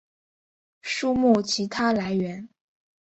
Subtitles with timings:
[0.81, 2.49] 书目其它来源